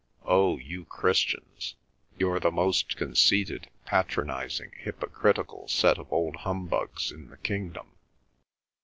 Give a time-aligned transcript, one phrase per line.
[0.25, 1.75] Oh, you Christians!
[2.17, 7.91] You're the most conceited, patronising, hypocritical set of old humbugs in the kingdom!